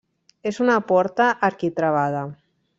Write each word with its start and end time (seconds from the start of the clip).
És 0.51 0.57
una 0.63 0.77
porta 0.93 1.29
arquitravada. 1.51 2.27